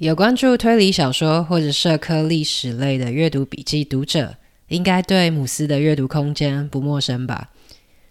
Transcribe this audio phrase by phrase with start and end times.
[0.00, 4.34] 有关注推理小说或者社科历史类的阅读笔记读者，
[4.68, 7.50] 应该对姆斯的阅读空间不陌生吧？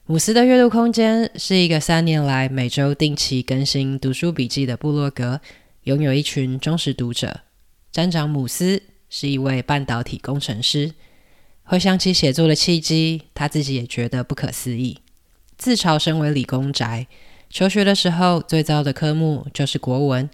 [0.06, 5.42] 姆斯的阅读空间是一个三年来每周定期更新读书笔记的部落格，
[5.86, 7.40] 拥有一群忠实读者。
[7.92, 10.94] 站长姆斯是一位半导体工程师。
[11.64, 15.00] 回想起写作的契机，他自己也觉得不可思议。
[15.58, 17.08] 自嘲身为理工宅，
[17.50, 20.30] 求学的时候最糟的科目就是国文。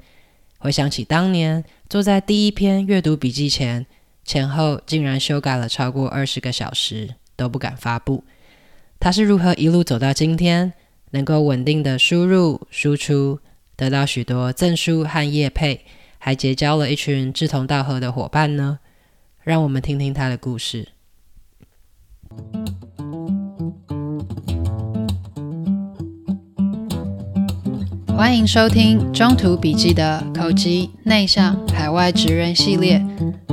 [0.66, 3.86] 回想起当年坐在第一篇阅读笔记前，
[4.24, 8.24] 前后竟然修改了超过二十个小时，都不敢发布。
[9.00, 10.74] 他是如何一路走到今天，
[11.12, 13.38] 能够稳定的输入输出，
[13.76, 15.86] 得到许多证书和业配，
[16.18, 18.80] 还结交了一群志同道合的伙伴呢？
[19.44, 20.88] 让我们听听他的故事。
[28.18, 33.06] 欢迎收听中途笔记的口级内向海外职人系列。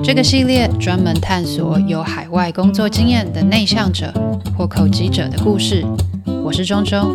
[0.04, 4.14] 这个系列专门探索有海外工作经验的内向者
[4.56, 5.84] 或口级者的故事。
[6.44, 7.12] 我是中中。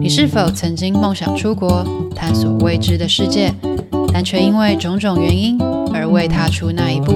[0.00, 3.54] 你是否曾经梦想出国探索未知的世界，
[4.12, 5.56] 但却因为种种原因
[5.94, 7.12] 而未踏出那一步？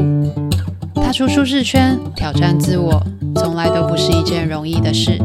[0.95, 5.19] 踏出舒适圈，挑战自我，从来都不是一件容易的事。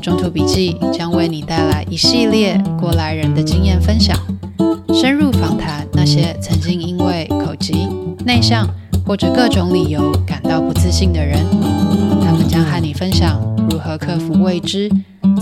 [0.00, 4.16] 中途笔记将为你带来一系列过来人的经验分享，
[4.94, 7.86] 深入访谈那些曾经因为口疾、
[8.24, 8.68] 内向
[9.04, 11.38] 或者各种理由感到不自信的人。
[12.22, 14.90] 他们将和你分享如何克服未知，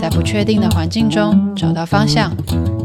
[0.00, 2.32] 在不确定的环境中找到方向，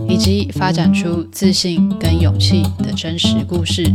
[0.08, 3.92] 以及发展出自信跟勇气的真实故事。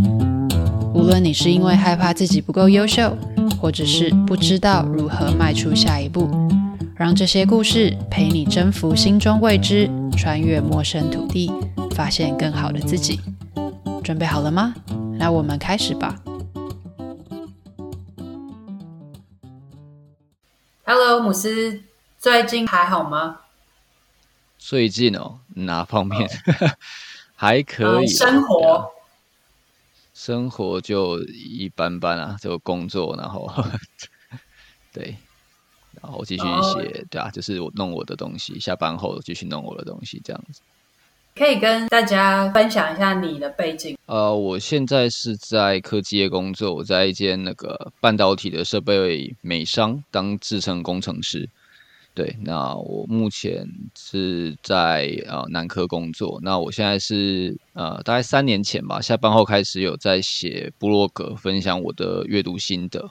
[0.94, 3.16] 无论你是因为害怕自己不够优秀，
[3.60, 6.45] 或者是不知道如何迈出下一步。
[6.98, 11.52] 让这些故事陪你征服心中未知，穿越陌生土地，
[11.94, 13.20] 发现更好的自己。
[14.02, 14.74] 准备好了吗？
[15.18, 16.16] 那我们开始吧。
[20.86, 21.82] Hello，姆斯，
[22.18, 23.40] 最近还好吗？
[24.56, 26.26] 最近哦，哪方面？
[27.36, 28.06] 还可以。
[28.06, 28.90] 生活，
[30.14, 33.52] 生活就一般般啊，就工作，然后
[34.94, 35.18] 对。
[36.06, 37.08] 然后继续写，oh.
[37.10, 40.60] 对啊，就是我弄我的东西，下班后继续弄我的东西，这样子。
[41.34, 43.98] 可以跟大家分享一下你的背景。
[44.06, 51.48] 呃，我现在是在科技业工作，我在一间那个半导体的设备美商当制程工程师。
[52.14, 53.68] 对，那我目前
[53.98, 56.38] 是在呃南科工作。
[56.42, 63.10] 那我现在是呃大概三年前吧，下班后开始有在写部落格，分享我的阅读心得。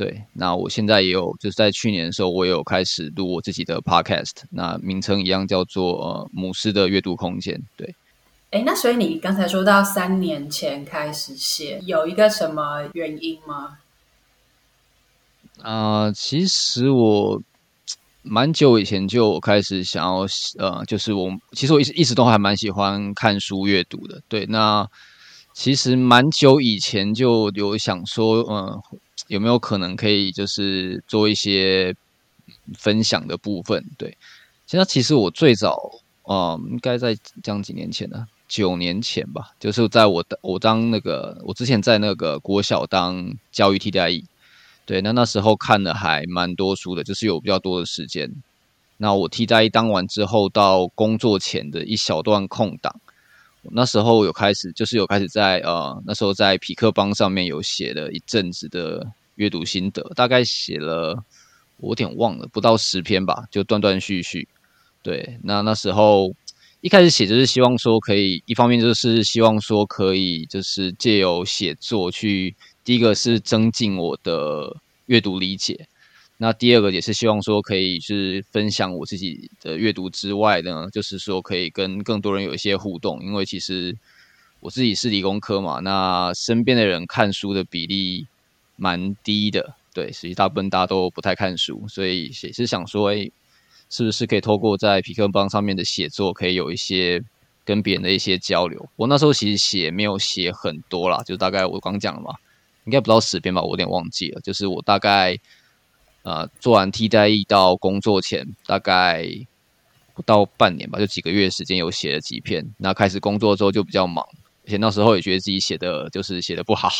[0.00, 7.60] 对，那我现在也有，就是在去年的时候，我也有开始录我自己的 podcast，那名称一样叫做呃姆斯的阅读空间。
[7.76, 7.94] 对，
[8.50, 13.76] 哎，那所以你刚才说到三年前开始写，有一个什么原因吗？
[15.60, 17.42] 啊、呃，其实我
[18.22, 24.22] 蛮久以前就开始想要，呃，就是我其实我一直一直都还蛮喜欢看书阅读的。
[24.28, 24.88] 对，那
[25.52, 28.82] 其实蛮久以前就有想说，嗯、呃。
[29.28, 31.94] 有没有可能可以就是做一些
[32.74, 33.84] 分享的部分？
[33.96, 34.16] 对，
[34.66, 44.24] 现在其实我最早啊、应该在这样几年前呢，九年前吧，就是在我的我当那个我之前在那个国小当教育替代役，
[44.86, 48.30] 对，那那时候看的还蛮多书的，就是有比较多的时间。
[48.96, 53.00] 那我替代役当完之后，到工作前的一小段空档。
[53.62, 61.22] 那时候有开始，就是有开始在呃，那时候在匹克邦上面有写了一阵子的阅读心得，大概写了
[61.76, 64.48] 我有点忘了，不到十篇吧，就断断续续。
[65.02, 66.34] 对，那那时候
[66.80, 75.86] 一开始写就是希望说可以，一方面就是希望说可以，就是借由写作去，第一个是增进我的阅读理解。
[76.42, 83.94] 那第二个也是希望说可以是分享我自己的阅读之外呢，就是说可以跟更多人有一些互动，因为其实
[84.60, 88.26] 我自己是理工科嘛，那身边的人看书的比例
[88.76, 93.30] 蛮低的，对，实际大部分大家都不太看书，所以也是想说，哎，
[93.90, 97.22] 是不是可以透过在痞客邦上面的写作，可以有一些
[97.66, 98.88] 跟别人的一些交流。
[98.96, 102.34] 我那时候其实写没有写很多啦，就大概我刚讲了嘛，
[102.86, 105.38] 应该不到十篇吧，我有点忘记了，就是我大概。
[106.22, 109.26] 呃，做完替代役到工作前大概
[110.14, 112.74] 不到半年吧，就几个月时间有写了几篇。
[112.76, 114.22] 那开始工作之后就比较忙，
[114.66, 116.90] 而且那时候也觉得自己写的就是写的不好，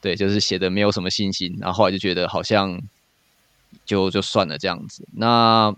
[0.00, 1.56] 对，就是写的没有什么信心。
[1.58, 2.80] 然后后来就觉得好像
[3.84, 5.04] 就就算了这样子。
[5.12, 5.74] 那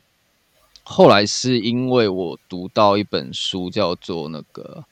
[0.82, 4.84] 后来是因为我读到一本书叫做那个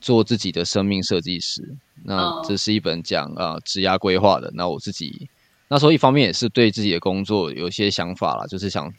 [0.00, 1.76] 做自己的生命设计师。
[2.04, 4.50] 那这是一本讲啊职涯规划的。
[4.54, 5.28] 那我自己
[5.70, 8.90] 那时候一方面也是对自己的工作有些想法啦，就是想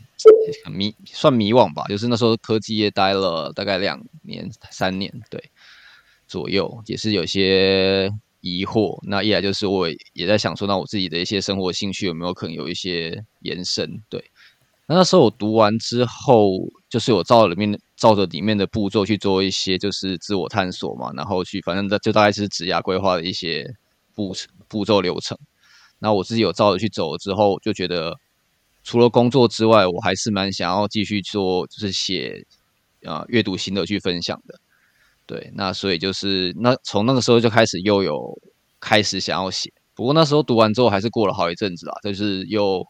[0.72, 1.84] 迷算迷惘吧。
[1.90, 5.44] 就是那时候科技业待了大概两年三年对
[6.28, 8.12] 左右，也是有些
[8.42, 9.00] 疑惑。
[9.02, 14.02] 那一来就是我也在想说，那我自己的一些生活兴趣有没有可能有一些延伸？
[14.08, 14.24] 对。
[14.86, 16.52] 那那时候我读完之后，
[16.88, 23.72] 就是我照里面照着里面的步骤去做一些就是自我探索嘛，然后去反正就大概是职涯规划的一些
[24.14, 24.36] 步
[24.68, 25.36] 步骤流程。
[26.00, 28.16] 那我自己有照着去走之后，就觉得
[28.84, 32.46] 除了工作之外，我还是蛮想要继续做，就是写
[33.04, 34.60] 啊阅读心得去分享的。
[35.26, 38.38] 对，那所以就是那从那个时候就开始又有
[38.80, 42.86] 开始想要写，不过那时候读完之后还是过了好一阵子啦，就是又。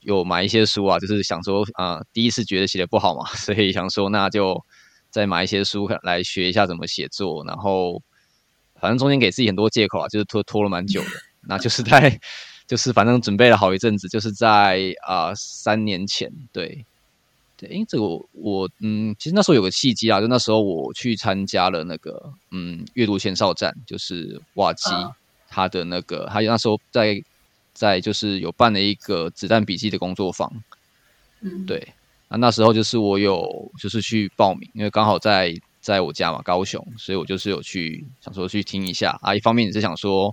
[0.00, 4.62] 有买一些书啊，就是想说啊、呃，第一次觉得写的不好嘛， 所以想说那就
[5.08, 7.42] 再买一些书来学一下怎么写作。
[7.46, 8.02] 然后
[8.78, 11.08] 反正中间给自己很多借口啊，就是拖拖了蛮久的。
[11.48, 12.20] 那就是在
[12.66, 16.84] 就是反正准备了好一阵子，就是在啊、呃、三年前，对
[17.56, 24.90] 对，因为这个我我嗯，其实那时候有个契机啊，就那时候我去参加了那个嗯阅读前哨站，就是瓦基
[25.48, 27.22] 他的那个，他那时候在。
[27.76, 30.48] 在就是有办了一个子弹笔记的工作坊，
[31.40, 31.88] 嗯，对，
[32.28, 39.34] 啊那时候就是我有就是去报名，因为刚好在在我家嘛，高雄，所以我就是有去想说去听一下啊。
[39.34, 40.32] 一方面也是想说，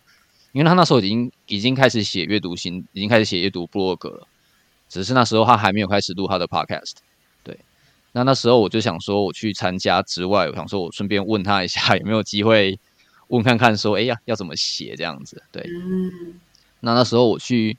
[0.51, 4.27] 因为他那时候已经已经开始写阅读心，已经开始写阅读 blog 了，
[4.89, 6.95] 只是那时候他还没有开始录他的 podcast。
[7.43, 7.57] 对，
[8.11, 12.79] 那那时候我就想说，我去参加之外，我想说我顺便问他一下有没有机会
[13.27, 15.41] 问看看说，哎呀，要怎么写这样子？
[15.51, 15.63] 对。
[15.63, 16.39] 嗯
[16.83, 17.77] 那那时候我去，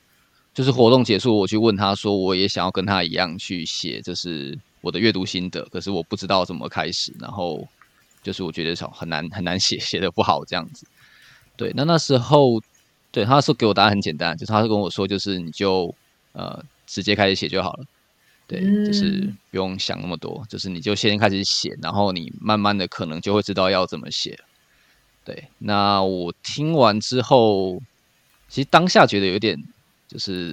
[0.53, 7.67] 就是活动结束，我去问他说，我也想要跟他一样去写，就是我的阅读心得，可是我不知道怎么开始，然后
[8.23, 10.87] 就是我觉得很难很难写，写得不好这样子。
[11.55, 12.61] 对，那那时候，
[13.11, 15.93] 对，他说给我答案很简单，就是他是跟我说，就是你就
[16.33, 17.85] 呃直接开始写就好了，
[18.47, 24.39] 对，就是不用想那么多，就是你就先开始写，然后你慢慢的可能就会知道要怎么写。
[25.25, 27.81] 对，那我听完之后。
[28.49, 29.57] 其实当下觉得有点
[30.07, 30.51] 就是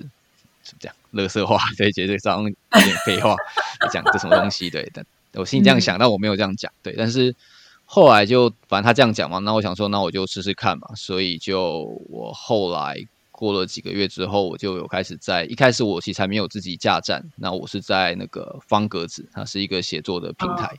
[0.63, 3.37] 怎么讲，乐色话， 所以觉得这张有点废话，
[3.93, 4.71] 讲这什么东西？
[4.71, 5.05] 对，但
[5.35, 6.73] 我心里这样想，但我没有这样讲。
[6.83, 7.35] 对，但是
[7.93, 10.87] 后来就反正他这样讲嘛，那我想说，那我就试试看嘛。
[10.95, 12.97] 所以就我后来
[13.33, 20.73] 过了几个月之后，我就有开始在一开始我其实还没有自己架站，那我是在那个方格子，它是一个写作的平台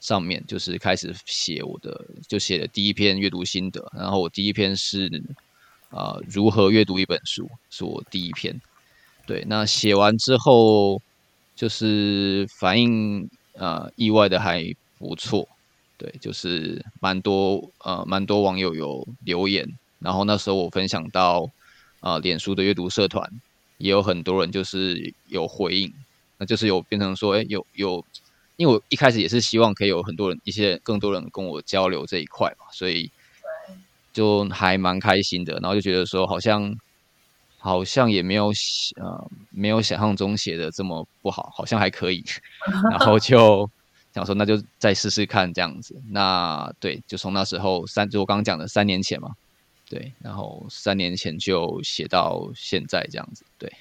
[0.00, 5.22] 上面，就是开始写我的，就写了第一篇阅读心得，然后我第一篇是。
[5.90, 8.60] 啊、呃，如何阅读一本书是我第一篇。
[9.26, 11.02] 对，那写完之后，
[11.56, 14.64] 就是反应呃意外的还
[14.98, 15.48] 不错。
[16.00, 19.68] 对，就是蛮多呃蛮多网友有留言，
[19.98, 21.44] 然后那时候我分享到
[22.00, 23.30] 啊、呃，脸书的阅读社团
[23.76, 25.92] 也有很多人就是有回应，
[26.38, 28.02] 那就是有变成说，哎，有有，
[28.56, 33.10] 因为我一开始也是希望可以有很多人一些更多人跟我交流这一块嘛，所以。
[34.12, 36.76] 就还蛮开心的，然后就觉得说好像
[37.58, 38.52] 好像也没有
[38.96, 42.24] 呃没有想象中写的这么不好，好像还可以，
[42.90, 43.70] 然后就
[44.14, 45.94] 想说那就再试试看这样子。
[46.10, 49.36] 那对，就从那时候三，就我刚刚讲的三年前嘛，
[49.88, 53.72] 对，然后三年前就写到现在这样子，对，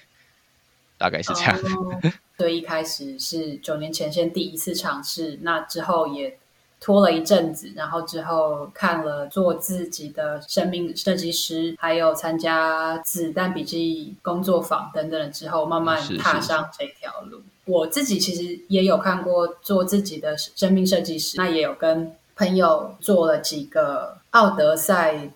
[0.98, 1.59] 大概是这样。
[2.38, 6.38] 对，一开始是九年前先第一次尝试，那之后也。
[6.81, 17.39] 拖了一阵子，然后之后看了做自己的生命设计师，还有参加子弹笔记工作坊等等之后，慢慢踏上这条路。
[17.39, 17.58] 是是是。
[17.69, 25.29] 我自己其实也有看过做自己的生命设计师，那也有跟朋友做了几个奥德赛，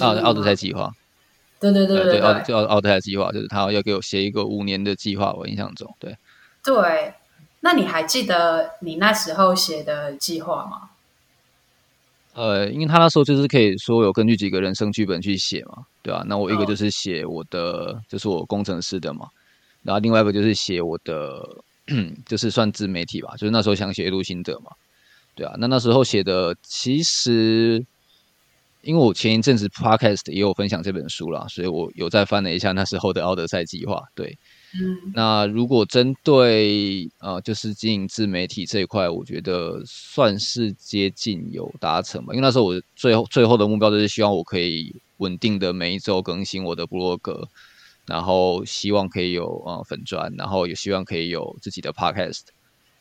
[0.00, 0.92] 奥奥德赛计划。
[1.58, 6.16] 对对对对对，奥奥奥德赛计划就是他要给我写一个五年的计划，我印象中，对
[6.62, 7.14] 对。
[7.60, 10.90] 那你还记得你那时候写的计划吗？
[12.34, 16.24] 呃，因为他那时候就是可以说有根据几个人生剧本去写嘛，对吧、啊？
[16.28, 17.60] 那我一个就是写我的，
[17.92, 19.28] 哦、就是我工程师的嘛，
[19.84, 21.62] 然后另外一个就是写我的，
[22.26, 24.70] 就是算自媒体吧，就是那时候想写阅读心得嘛，
[25.34, 25.54] 对啊。
[25.58, 27.84] 那那时候写的其实，
[28.82, 34.36] 因为我前一阵子 podcast 也有分享这本书啦，所以我有再翻了一下那时候的奥德赛计划，对。
[34.76, 42.34] 嗯，那如果针对呃，就是经营自媒体这一块，我觉得算是接近有达成吧。
[42.34, 47.48] 因为那时候我最后最后的目标就是希望我可以稳定的每一周更新我的部落格，
[48.06, 52.42] 然后希望可以有呃粉专，然后也希望可以有自己的 podcast，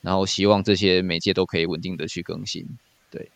[0.02, 2.66] 然后希望这些媒介都可以稳定的去更新。
[3.12, 3.30] 对，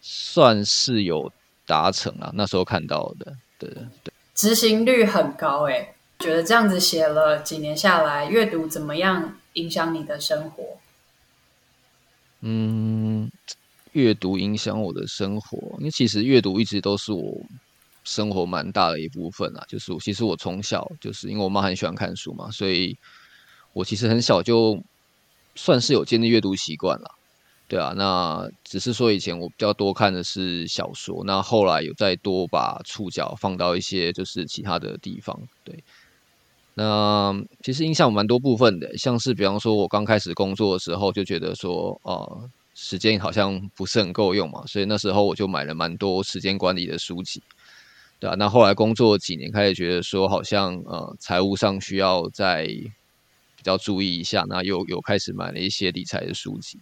[0.00, 1.32] 算是有
[1.66, 10.78] 达成了，那时候看到的，对对对，执行率很高诶，觉得这样子写了几年下来，阅读怎么样影响你的生活？
[12.40, 13.30] 嗯，
[13.92, 17.40] 阅读影响我的生活，因为其实阅读一直都是我
[18.04, 19.64] 生活蛮大的一部分啊。
[19.68, 22.96] 就是其实我从小就是因为我妈很喜欢看书嘛，所以
[23.72, 24.78] 我其实很小就
[25.54, 27.10] 算是有建立阅读习惯了。
[27.66, 35.40] 对啊，那只是说以前我比较多看的是小说，那后来有再多把触角放到一些就是其他的地方。
[35.64, 35.82] 对，
[36.74, 47.42] 那其实影响蛮多部分的，像是比方说我刚开始工作的时候就觉得说，呃，时间好像不是很够用嘛，所以那时候我就买了蛮多时间管理的书籍。
[48.24, 56.78] 对啊，那后来工作几年，开始觉得说好像呃财务上需要再比较注意一下，那又又开始买了一些理财的书籍。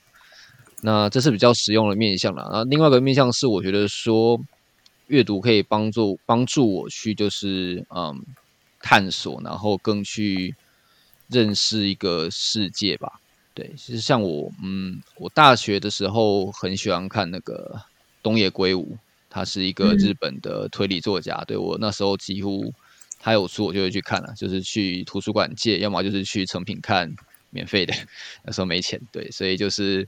[0.82, 2.48] 那这是比较实用的面向啦。
[2.52, 4.40] 那另外一个面向是，我觉得说
[5.08, 8.24] 阅读可以帮助帮助我去就是嗯
[8.78, 10.54] 探索，然后更去
[11.26, 13.14] 认识一个世界吧。
[13.52, 17.82] 对，其实像我嗯，我大学的时候很喜欢看那个
[18.22, 18.96] 东野圭吾，
[19.32, 21.36] 他是一个日本的推理作家。
[21.36, 22.72] 嗯、对，我那时候几乎
[23.18, 27.10] 他有书我就会去看了，就是去图书馆借，要么就是去成品看
[27.50, 27.94] 免费的。
[28.44, 30.06] 那时候没钱，对，所以就是。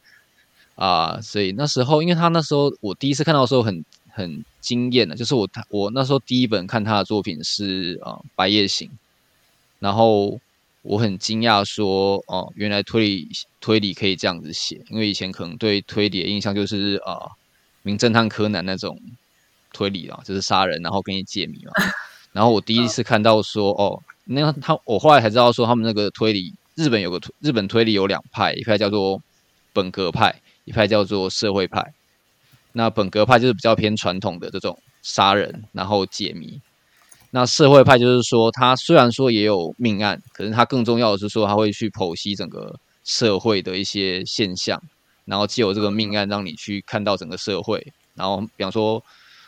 [0.76, 8.88] 啊，所以那时候，因为他那时候我第一次看到的时候很很惊艳的，就是我他我那时候第一本看他的作品是啊《白夜行》，
[9.78, 10.40] 然后
[10.82, 13.28] 我很惊讶说，哦，原来推理
[13.60, 17.12] 推理可以这样子写，因为以前可能对推理的印象就是啊
[17.84, 19.00] 《名侦探柯南》那种
[19.72, 21.70] 推理啊，就是杀人然后给你解谜嘛。
[22.32, 29.22] 然后我第一次看到说，哦，那他我后来才知道说他们那个推理，日本有个日本推理有两派，一派叫做
[29.72, 30.40] 本格派。
[30.66, 31.92] 一派叫做社会派，
[32.72, 36.58] 那本格派就是比较偏传统的这种杀人然后解谜，
[37.32, 44.82] 那社会派就是说，他虽然说也有命案，可是他更重要的是说，他会去剖析整个社会的一些现象，
[45.24, 49.02] 然后借由这个命案让你去看到整个社会，然后比方说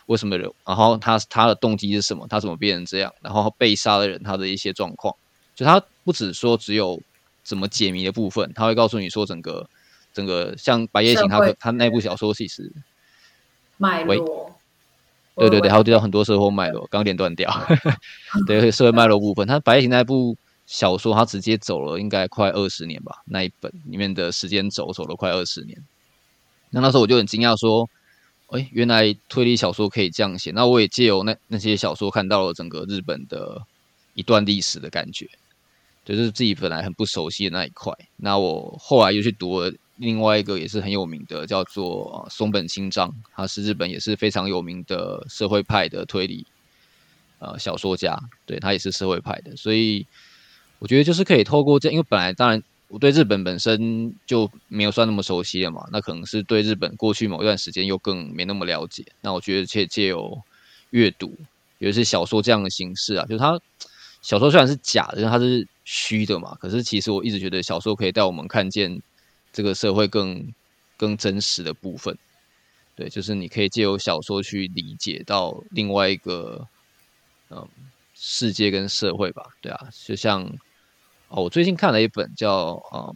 [0.06, 5.14] 为什么人，然后他他的动机是什么，他怎么变成这样，然后被杀的人他的一些状况，
[5.54, 7.00] 就他不只说只有
[7.42, 9.68] 怎么解谜的部分，他会告诉你说整个。
[10.12, 12.72] 整个像《白夜行》，他他那部小说其实
[13.76, 14.50] 脉络，
[15.34, 17.54] 对对对，还有就很多社会脉络，刚点断掉，
[18.48, 20.34] 对社会脉络部分，他《白夜行》那部
[20.66, 25.82] 小说，他直接走了应该快二十年吧，那一本里面的时间轴走了快二十年。
[26.70, 27.88] 那那时候我就很惊讶，说，
[28.48, 30.50] 哎，原来推理小说可以这样写。
[30.50, 33.64] 那我也借由那那些小说，看到了整个日本的
[34.14, 35.28] 一段历史的感觉，
[36.04, 37.92] 就是自己本来很不熟悉的那一块。
[38.16, 39.72] 那我后来又去读了。
[39.98, 46.46] 另外一个也是很有名的，叫做松本清张，他是日本也是非常有名的社会派的推理
[47.38, 50.06] 呃小说家，对，他也是社会派的，所以
[50.78, 60.40] 我觉得就是可以透过这，因为本来当然我对日本本身就没有算那么熟悉了嘛，那可能是对日本过去某一段时间又更没那么了解，那我觉得借借由
[60.90, 61.36] 阅读，
[61.78, 63.60] 尤其是小说这样的形式啊，就是它
[64.22, 69.00] 小说虽然是假的，但它是虚的嘛，可是其实我一直觉得小说可以带我们看见。
[69.52, 70.52] 这个社会更
[70.98, 72.14] 更真实的部分，
[72.94, 76.68] 对，就是你可以借由小说去理解到另外一个
[77.48, 77.66] 嗯
[78.14, 80.46] 世界跟社会吧，对啊，就像
[81.28, 83.14] 哦，我最近看了一本叫嗯，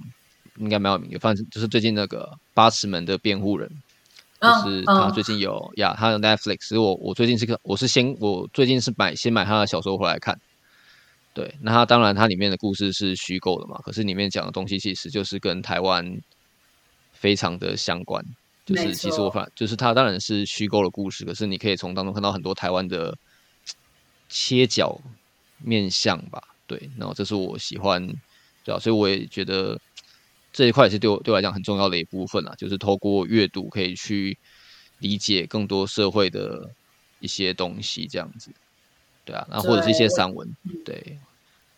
[0.59, 3.71] 应该蛮有名的，反正就是最近那个八尺门的辩护人，
[4.41, 5.79] 就是他最近有、oh, oh.
[5.79, 10.39] 呀，他有 Netflix，我我最近是个我是先我最近是买先买他的小说回来看。
[11.33, 16.21] 对，那他当然，它里面的故事是虚构的嘛，可是里面讲的东西其实就是跟台湾
[17.13, 18.23] 非常的相关。
[18.67, 23.17] 就是其实我反，就是他当然是虚构的故事，可是你可以从当中看到很多台湾的
[24.29, 25.01] 切角
[25.59, 26.43] 面相吧。
[26.71, 28.07] 对，然后这是我喜欢，
[28.65, 29.77] 对啊，所以我也觉得
[30.53, 34.39] 这一块也是对我对我来讲很重要的一部分啊，就是透过阅读可以去
[35.01, 36.71] 理解更多社会的
[37.19, 38.53] 一些东西，这样子。
[39.25, 40.49] 对啊，然后或者是一些散文，
[40.85, 41.19] 对，对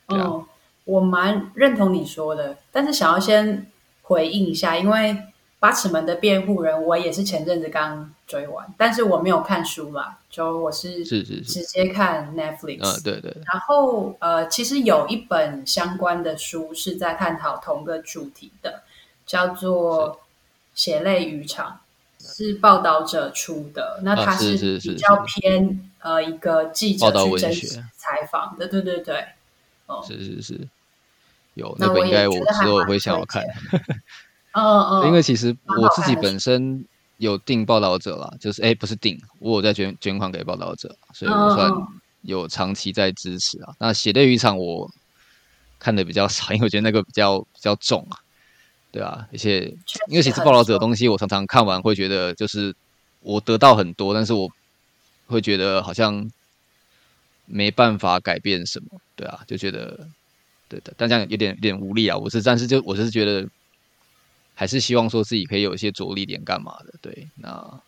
[0.09, 0.47] 嗯，啊、
[0.85, 3.67] 我蛮认同你说的，但是想要先
[4.03, 5.17] 回应一下，因为
[5.63, 13.33] 八尺门的辩护人，我也是前阵子刚追完，但是我没有看书啦，就我是是是直接看 Netflix，嗯，对对。
[13.53, 18.83] 然后呃，其实有一本相关的书是在探讨同个主题的，
[19.25, 20.17] 叫做
[20.75, 21.79] 《血泪渔场》，
[22.37, 25.89] 是报道者出的，那它是比较偏。
[26.03, 29.25] 呃，一个记者去真实采访的，对对对，
[29.87, 30.69] 哦，是是是，
[31.55, 33.45] 有那本应该我之后会想要看，
[34.53, 36.85] 嗯嗯，因为其实我自己本身
[37.17, 41.71] 有订报道者啦，就是哎、欸，不是订，我有在捐捐款给报道者，所以我算
[42.23, 43.67] 有长期在支持啊。
[43.69, 43.77] Oh.
[43.79, 44.91] 那血泪渔场我
[45.79, 48.19] 看的比较少， 因为我觉得那个比较比较重啊，
[48.91, 49.75] 对啊，而且
[50.09, 52.75] 因为其实报道者的东西，我常常看完会觉得就是
[53.21, 54.51] 我得到很多，但是我
[55.29, 56.31] 会觉得好像
[57.47, 60.07] 没办法改变什么，对啊，就觉得
[60.69, 62.17] 对的，但这样有点有点无力啊。
[62.19, 63.49] 我是但是就我是觉得。
[64.55, 67.81] 还是希望说自己可以有一些着力点干嘛的，对，那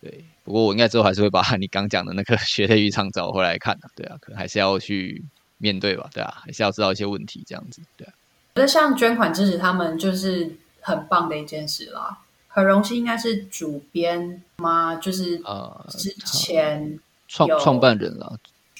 [0.00, 5.24] 对，不过我应该之后还是会把你刚讲的那个血泪渔场找回来看的，对啊，可能还是要去
[5.58, 8.12] 面对吧，对啊，还是要知道一些问题这样子，对啊。
[8.54, 14.94] 我觉得像捐款支持他们就是很棒的一件事啦，很荣幸应该是主编吗？
[14.96, 18.38] 就是呃之前创创办人了。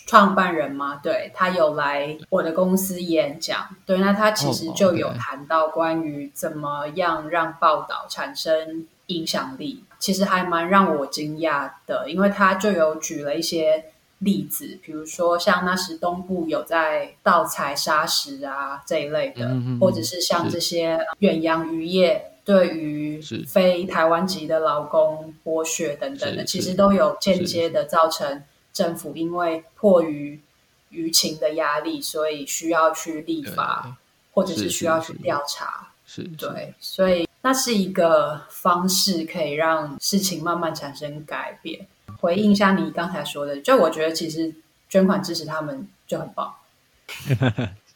[0.09, 13.85] 创办人嘛，对，他有来我的公司演讲，对，那他其实就有谈到关于怎么样让报道产生影响力，其实还蛮让我惊讶的，因为他就有举了一些
[14.21, 28.43] 例子，比如说像那时东部有在盗采砂石啊这一类的，或者是像这些远洋渔业对于非台湾籍的劳工剥削等等的，其实都有间接的造成。
[28.78, 30.38] 政府因为迫于
[30.92, 33.97] 舆情的压力，所以需要去立法，
[34.32, 41.88] 或者是需要去调查，是，是，是，对，所以那是一个方式，可以让事情慢慢产生改变。
[42.20, 44.54] 回应一下你刚才说的，就我觉得其实
[44.88, 46.54] 捐款支持他们就很棒。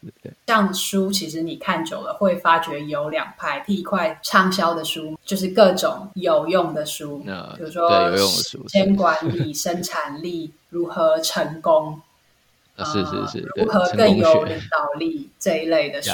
[0.46, 3.60] 像书，其实你看久了会发觉有两派。
[3.60, 7.18] 第一块畅销的书就是各种有用的书，
[7.56, 12.00] 比如说时间管理、生产力如何成功，
[12.84, 16.10] 是是是，如何更有领导力这一类的书。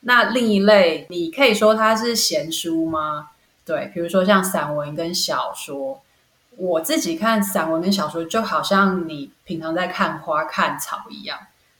[0.00, 3.30] 那另一类，你可以说它是闲书吗？
[3.64, 6.00] 对，比如说像散文跟小说。
[6.56, 11.38] 我自己看散文跟小说，就好像你平常在看花看草一样。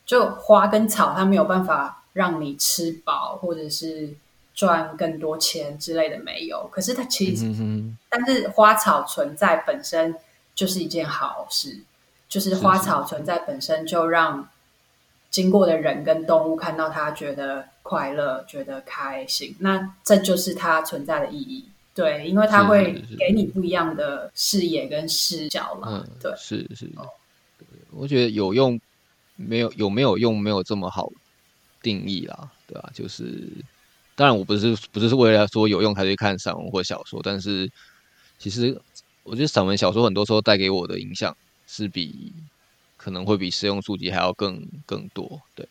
[0.09, 4.09] 就花跟草，它没有办法让你吃饱，或者是
[4.55, 6.67] 赚更多钱之类的，没有。
[6.73, 7.45] 可是它其实，
[8.09, 10.15] 但是花草存在本身
[10.55, 11.79] 就是一件好事，
[12.27, 14.49] 就是花草存在本身就让
[15.29, 19.55] 经过的人跟动物看到它，觉得快乐，觉得开心。
[19.59, 26.03] 那这就是它存在的意义，对，因为它会给你不一样的视野跟视角了。
[26.03, 26.91] 嗯，对，是是，
[27.91, 28.81] 我觉得有用。
[29.39, 31.11] 没有有没有用，没有这么好
[31.81, 32.91] 定义啦，对吧？
[32.93, 33.49] 就是
[34.15, 37.71] 当然，我不是不是为了说有用才去看散文或小说，但是
[38.39, 38.79] 其实
[39.23, 41.35] 我觉得散文小说很多时候带给我的影响
[41.67, 42.33] 是比
[42.97, 45.67] 可能会比实用书籍还要更更多，对。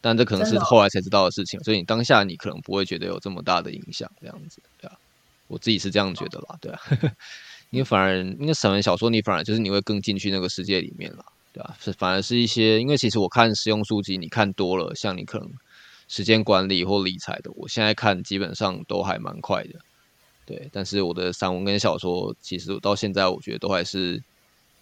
[0.00, 4.96] 但这可能是后来才知道的事情，所以你当下你可能不会觉得有这么大的影响，这样子，对啊。
[5.48, 6.80] 我自己是这样觉得啦，对啊。
[7.70, 11.24] 因为反而因为散文小说，你反而就是你会更进去那个世界里面了。
[11.52, 15.50] 对啊，是反而是一些，因为其实我看实用书籍，你看多了，像你可能
[16.06, 19.70] 时间管理或理财的，我现在看基本上都还蛮快的。
[20.44, 24.22] 对，但是我的散文跟小说，其实到现在我觉得都还是，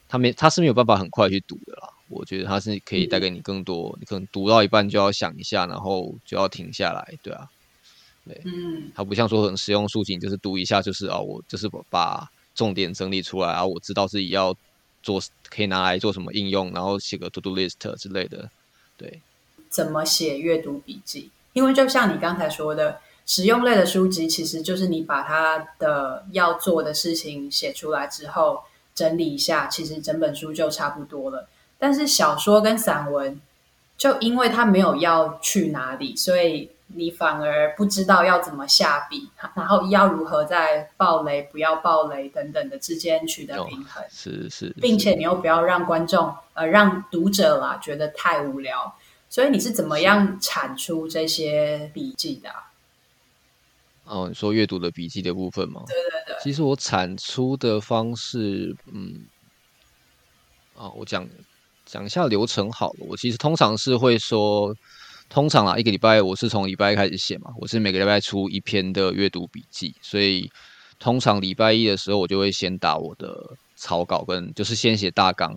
[0.09, 1.89] 他没他是没有办法很快去读的啦。
[2.09, 7.15] 我觉得他是可以带给你更多，嗯、你可能读到一半就要想一下，然后就要停下来。
[7.23, 7.49] 对啊，
[8.25, 14.57] 对，嗯，他不像说很实用书籍，就是读一下就是啊，我就是把重点整理出来啊，我知道自己要。
[15.07, 18.51] 做可以拿来做什么应用，然后写个 to do list 之类的，
[18.97, 19.21] 对。
[19.71, 21.31] 怎么写阅读笔记？
[21.53, 28.65] 因为就像你刚才说的，实用类的书籍其实就是你把它的要做的事情写出来之后，
[28.95, 31.49] 整理一下，其实整本书就差不多了。
[31.79, 33.41] 但是小说跟散文，
[33.97, 36.71] 就因为它没有要去哪里，所以。
[36.89, 48.97] 你反而不知道要怎么下笔，然后要如何在暴雷、不要暴雷等等的之间取得平衡，是是，并且你又不要让观众呃让读者啦觉得太无聊，
[49.29, 52.71] 所以你是怎么样产出这些笔记的啊？
[54.05, 55.83] 哦，你说阅读的笔记的部分吗？
[55.89, 59.27] 对对对，其实我产出的方式，嗯，
[60.77, 61.29] 啊，我讲
[61.85, 62.99] 讲一下流程好了。
[63.01, 64.73] 我其实通常是会说。
[65.29, 70.51] 通常啊，一个礼拜我是从礼拜开始写嘛，我是每个礼拜出一篇的阅读笔记，所以
[70.99, 75.55] 通常礼拜一的时候，我就会先打我的草稿，跟就是先写大纲，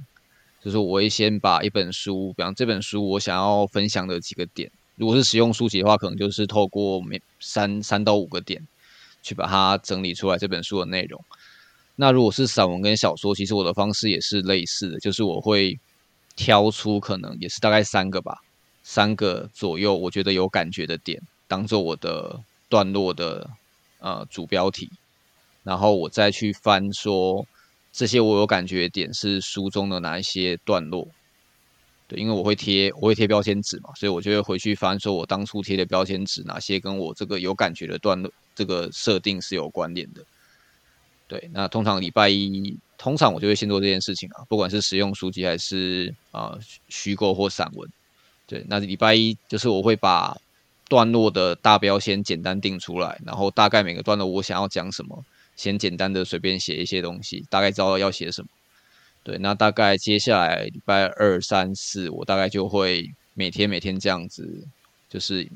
[0.62, 8.68] 就是我会先把一本书，比方这本书我想要分享的几个点，如果是实用书籍的话，可能就是透过每三三到五个点
[9.22, 11.24] 去把它整理出来这本书的内容。
[11.96, 15.80] 那如果是散文跟小说，其实我的方式也是类似的，就是我会
[16.36, 18.38] 挑出可能也是大概三个吧。
[18.92, 23.48] 三个左右，我觉得有感觉的点，当做我的段落的
[24.00, 24.90] 呃主标题，
[25.62, 27.46] 然后我再去翻说
[27.94, 31.08] 这些我有感觉点是书中的哪一些段落。
[32.08, 40.26] 对，因为我会贴我会贴标签纸嘛，所以我就会回去翻说我当初贴的标签纸哪些跟我这个有感觉的段落这个设定是有关联的。
[41.28, 47.88] 对，那通常礼拜一，通常我就会先做这件事情啊，不管是实用书籍还是啊、呃、虚构或散文。
[48.50, 50.36] 对，那礼拜一就是我会把
[50.90, 55.24] 段落的大标先简单定出来，然后大概每个段落我想要讲什么，
[55.56, 58.50] 先简单的随便写一些东西，大概知道要写什么。
[59.24, 64.66] 对，那大概接下来礼拜二、三、四，我大概就会每天每天这样子，
[65.08, 65.48] 就是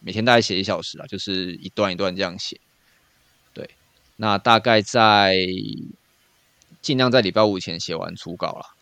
[0.00, 2.58] 每天大概写一小时啊，就是一段一段这样写。
[3.52, 3.68] 对，
[4.16, 5.36] 那大概在
[6.80, 8.73] 尽量在礼拜五前写完初稿啦。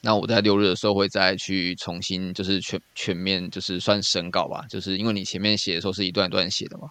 [0.00, 6.88] 那我在六日的时候会再去重新，就是全全面，就是算审稿吧，就是因为你前面写的时候是一段一段写的嘛，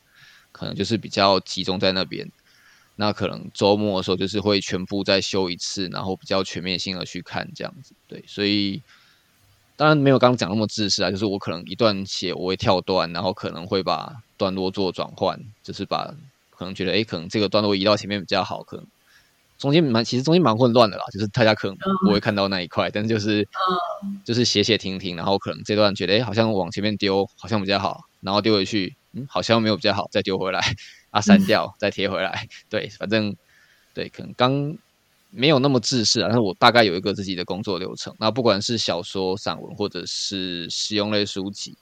[0.51, 2.29] 可能就是比较集中在那边。
[2.99, 7.93] 那可能周末的时候就是会全部再修一次，然后比较全面性的去看这样子。
[8.07, 8.81] 对，所以
[9.75, 16.11] 当然没有刚刚讲那么自私啊，就是我可能一段写我会跳段，然后可能会把段落做转换，就是把
[16.49, 18.85] 可能觉得诶，可能这个段落移到前面比较好，可能
[19.57, 23.47] 中间蛮其实中间蛮混乱的啦，就是大家可能不会看到那一块，但是就是
[24.23, 30.61] 就是写写停停，然后可能这段觉得诶，好像往前面丢好像比较好，然后丢回去，嗯，好像没有比较好，再丢回来。
[31.09, 33.33] 啊，删掉再贴回来，对，反正
[33.93, 34.77] 对，可能刚
[35.31, 38.13] 没有那么制式啊，但是我大概有一个自己的工作流程。
[38.19, 41.77] 那不管是小说、散文，或者是实用类书籍，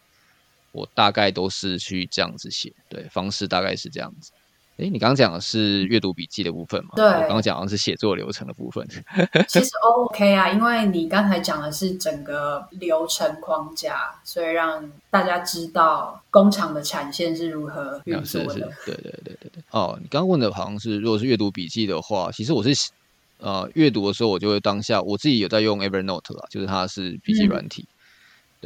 [0.72, 4.32] 我大概都是去这样子写，对，方式大概是这样子。
[4.78, 6.92] 诶，你刚刚讲的是阅读笔记的部分嘛？
[6.98, 8.86] 对，我刚刚讲的是写作流程的部分。
[9.48, 18.50] 其实 OK 啊，因为你刚才讲的是整个流程框架，所以让大家知道工厂的产线是如何运作的。
[18.50, 19.64] 是是对对对对对。
[19.72, 22.92] 哦，你刚刚问的好像是，如果是阅读笔记的话，其实我是
[23.40, 27.84] 呃阅读的时候，我就会当下我自己有在用 Evernote 啦，就是它是笔记软体。
[27.88, 27.95] 嗯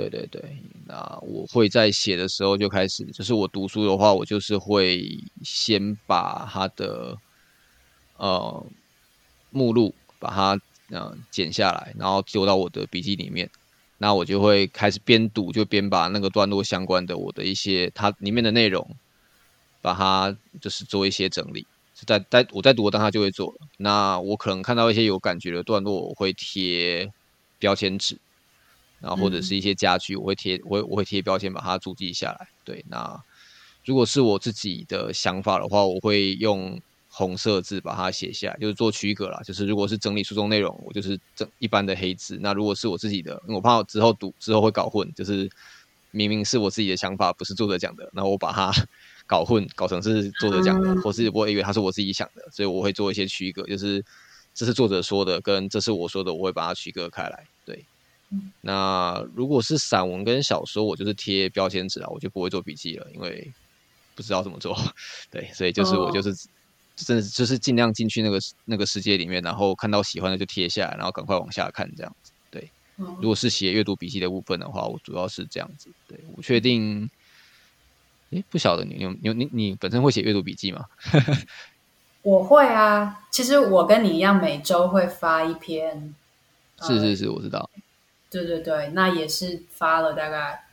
[0.08, 0.42] 对对对，
[0.86, 7.18] 那我会在写的时候就开始，就是我读书的话，我就是会先把它的
[8.16, 8.66] 呃
[9.50, 10.54] 目录把它
[10.90, 13.50] 嗯、呃、剪下来，然后丢到我的笔记里面。
[13.98, 18.96] 那我就会开始边读就边把那个段落相关的我的一些它里面的内容，
[19.82, 21.68] 把它就是做一些整理。
[22.08, 23.54] 在在我在读的当下就会做。
[23.78, 27.12] 那我可能看到一些有感觉的段落，我会贴
[27.60, 28.18] 标签纸。
[29.02, 32.48] 然后或者是一些家具，我会贴，我会我会贴标签把它注记下来。
[32.64, 33.20] 对，那
[33.86, 39.42] 如果是我自己的想法的话，我会用红色字把它写下来，就是做区隔啦。
[39.44, 42.38] 就是如果是整理书中内容，我就是整一般的黑字。
[42.42, 45.50] 那如果是我自己的，我怕我之后读之后会搞混，就是
[46.12, 48.72] 明明是我自己的想法，不是作者讲的，然后我把它
[49.26, 54.04] 搞混，搞成是作者讲的，或是我以为他是我自己想的，所以我会做一些区隔，就是
[54.54, 57.46] 这是作者说的，跟这是我说的，我会把它区隔开来。
[58.30, 58.40] 对。
[58.62, 63.52] 那如果是散文跟小说，我就是贴标签纸啊，我就不会做笔记了，因为
[64.16, 64.78] 不知道怎么做。
[65.32, 66.34] 对，所以就是我就是
[66.96, 72.32] 真的就是尽量进去那个那个世界里面，然后看到喜欢的就贴下来，然后赶快往下看这样子。
[72.52, 75.90] 对，如果是写阅读笔记的部分的话，我主要是这样子。
[76.08, 77.10] 对，我确定，
[78.32, 80.86] 诶，不晓得你你你你本身会写阅读笔记吗？
[82.22, 86.14] 我会啊，其实我跟你一样，每周会发一篇。
[86.82, 87.70] 是是是，我知道。
[88.30, 90.66] 对对对，那也是发了大概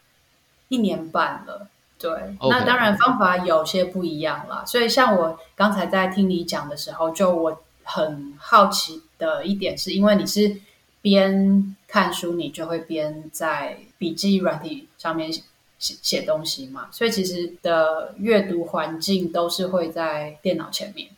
[0.69, 1.69] 一年半了。
[1.99, 2.51] 对，Okay.
[2.51, 4.63] 那当然方法有些不一样啦。
[4.67, 10.61] 所以像我刚才在听你讲的时候，就我很好奇的一点，是因为你是
[11.01, 15.43] 边看书，你就会边在笔记软体上面写
[15.79, 16.89] 写东西嘛。
[16.93, 21.09] 所以其实的阅读环境都是会在电脑前面。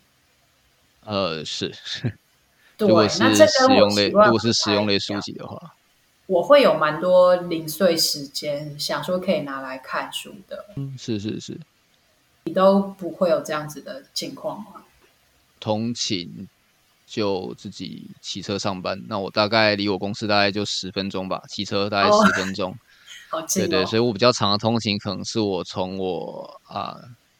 [1.04, 1.74] 呃，是。
[2.78, 5.74] 对，如果是实用类，如果是使用类书籍的话。
[6.28, 10.62] 我会有蛮多零碎时间，想说可以拿来看书的。
[10.76, 11.58] 嗯，是是是，
[12.44, 14.84] 你都不会有这样子的情况吗？
[15.58, 16.46] 通勤
[17.06, 22.72] 就自己骑车上班，那我大概离我公司大概就十分钟吧，骑车大概十分钟。
[23.32, 26.94] 哦、好近、哦、对对，所以我比较长的通勤可能是我从我啊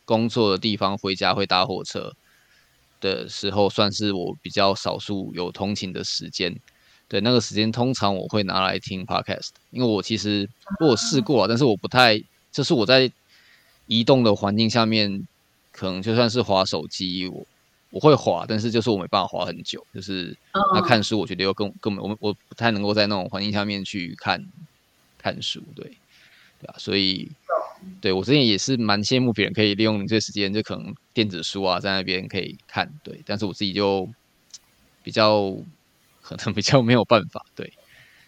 [0.07, 2.11] 工作的地方回家会搭火车
[3.03, 6.59] 的时候，算是我比较少数有通勤的时间。
[7.09, 10.49] 对，那个时间通常我会拿来听 podcast，因为我其实
[10.81, 13.11] 我试过了，但是我不太，就是我在
[13.87, 15.27] 移动的环境下面，
[15.73, 17.47] 可能就算是滑手机，我
[17.91, 20.37] 我会滑，但是就是我没办法滑很久，就是
[20.75, 24.45] 那看书，我觉得又更根本我我不太能够在那种环境下面去看
[25.17, 25.85] 看书，对
[26.61, 27.31] 对啊，所以
[28.03, 32.93] 对我之前也是蛮羡慕别人可以利用这时间，就可能电子书啊，在那边可以看。
[33.03, 34.07] 对，但是我自己就
[35.03, 35.57] 比较
[36.37, 37.45] 可能比较没有办法。
[37.55, 37.73] 对，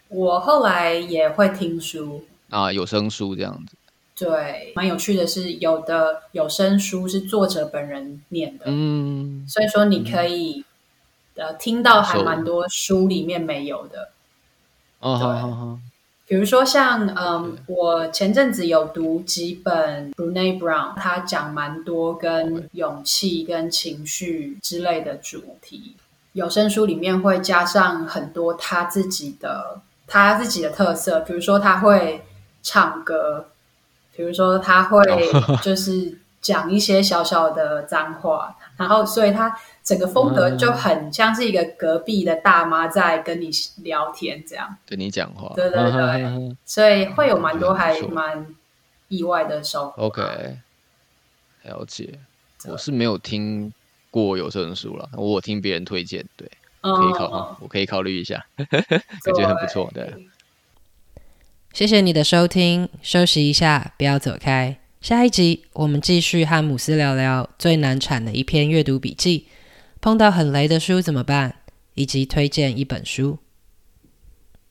[0.08, 3.76] 我后来也会听书啊，有声书这样子。
[4.16, 10.64] 对，蛮有趣的是，有的有声书是作者本人念的，嗯，所以说你可以、
[11.36, 14.10] 嗯、呃听到还蛮多书里面没有的。
[15.00, 15.78] 哦，好好好。
[16.26, 25.96] 比如说像嗯，我前阵子有读几本 Brené Brown，他讲蛮多跟勇气跟情绪之类的主题。
[26.32, 32.24] 有声书里面会加上很多他自己的他自己的特色，比如说他会
[32.62, 33.46] 唱歌。
[34.12, 35.00] 比如说，他会
[35.62, 45.54] 就是讲一些小小的脏话，然后所以他整个风格就很像是一个隔壁的大妈在跟你聊天这样，跟你讲话。
[45.54, 48.46] 对对对，所以会有蛮多还蛮
[49.08, 50.02] 意外的收获。
[50.02, 50.58] OK，
[51.62, 52.18] 了解。
[52.66, 53.72] 我是没有听
[54.11, 60.12] 过有声书了，我有听别人推荐，对，可以考，我可以考虑一下， 感觉很不错，对。
[61.73, 64.77] 谢谢你的收听，休息一下，不要走开。
[65.01, 69.46] 下一集我们继续和姆斯聊聊最难产的一篇阅读笔记，
[70.01, 71.55] 碰到很雷的书怎么办，
[71.94, 73.38] 以及推荐一本书。